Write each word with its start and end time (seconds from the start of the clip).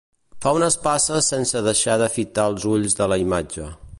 Fa 0.45 0.53
unes 0.59 0.77
passes 0.87 1.29
sense 1.33 1.61
deixar 1.69 1.99
de 2.03 2.09
fitar 2.17 2.49
els 2.53 2.67
ulls 2.75 3.01
de 3.03 3.11
la 3.13 3.21
imatge. 3.29 3.71